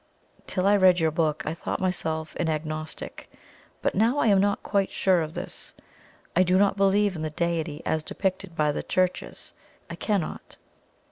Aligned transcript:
Till 0.47 0.65
I 0.65 0.75
read 0.77 0.99
your 0.99 1.11
book 1.11 1.43
I 1.45 1.53
thought 1.53 1.79
myself 1.79 2.35
an 2.37 2.49
Agnostic, 2.49 3.31
but 3.83 3.93
now 3.93 4.17
I 4.17 4.25
am 4.29 4.39
not 4.41 4.63
quite 4.63 4.89
sure 4.89 5.21
of 5.21 5.35
this. 5.35 5.73
I 6.35 6.41
do 6.41 6.57
not 6.57 6.75
believe 6.75 7.15
in 7.15 7.21
the 7.21 7.29
Deity 7.29 7.83
as 7.85 8.01
depicted 8.01 8.55
by 8.55 8.71
the 8.71 8.81
Churches. 8.81 9.53
I 9.91 9.95
CANNOT. 9.95 10.57